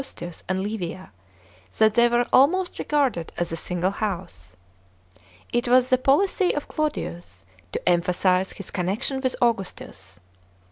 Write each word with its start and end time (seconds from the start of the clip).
^tus 0.01 0.41
and 0.49 0.63
Li 0.63 0.77
via 0.77 1.11
that 1.77 1.93
they 1.93 2.07
were 2.07 2.25
almost 2.33 2.79
regarded 2.79 3.31
as 3.37 3.51
a 3.51 3.55
single 3.55 3.91
house. 3.91 4.57
It 5.53 5.67
was 5.67 5.89
the 5.91 5.99
policy, 5.99 6.55
oi 6.55 6.59
Claudius 6.61 7.45
to 7.71 7.87
emphasize 7.87 8.53
his 8.53 8.71
connection 8.71 9.21
with 9.21 9.35
Augustus. 9.39 10.19